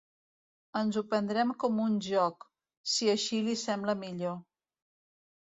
Ens 0.79 0.95
ho 1.01 1.03
prendrem 1.11 1.51
com 1.63 1.81
un 1.83 1.99
joc, 2.07 2.47
si 2.95 3.11
així 3.15 3.43
li 3.49 3.55
sembla 3.67 3.97
millor. 4.03 4.35